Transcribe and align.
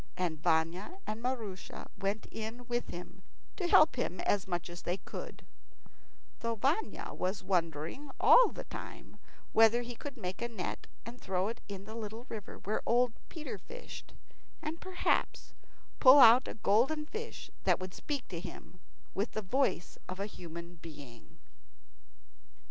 And 0.17 0.41
Vanya 0.41 0.97
and 1.05 1.21
Maroosia 1.21 1.85
went 1.95 2.25
in 2.31 2.65
with 2.65 2.87
him 2.87 3.21
to 3.55 3.67
help 3.67 3.97
him 3.97 4.19
as 4.21 4.47
much 4.47 4.67
as 4.67 4.81
they 4.81 4.97
could; 4.97 5.45
though 6.39 6.55
Vanya 6.55 7.11
was 7.13 7.43
wondering 7.43 8.09
all 8.19 8.47
the 8.49 8.63
time 8.63 9.17
whether 9.53 9.83
he 9.83 9.93
could 9.93 10.17
make 10.17 10.41
a 10.41 10.47
net, 10.47 10.87
and 11.05 11.21
throw 11.21 11.49
it 11.49 11.61
in 11.67 11.83
the 11.85 11.93
little 11.93 12.25
river 12.29 12.55
where 12.63 12.81
old 12.83 13.13
Peter 13.29 13.59
fished, 13.59 14.15
and 14.59 14.81
perhaps 14.81 15.53
pull 15.99 16.17
out 16.17 16.47
a 16.47 16.55
golden 16.55 17.05
fish 17.05 17.51
that 17.65 17.79
would 17.79 17.93
speak 17.93 18.27
to 18.29 18.39
him 18.39 18.79
with 19.13 19.33
the 19.33 19.43
voice 19.43 19.99
of 20.09 20.19
a 20.19 20.25
human 20.25 20.77
being. 20.77 21.37